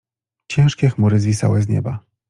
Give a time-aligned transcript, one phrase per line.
[0.51, 2.03] Ciężkie chmury zwisały z nieba.